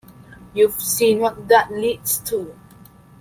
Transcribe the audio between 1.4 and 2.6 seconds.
that leads to.